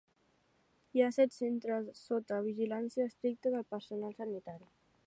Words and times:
Hi 0.99 1.03
ha 1.03 1.09
set 1.17 1.35
centres 1.35 1.91
sota 2.07 2.41
vigilància 2.49 3.07
estricta 3.13 3.57
de 3.59 3.65
personal 3.77 4.19
sanitari. 4.25 4.69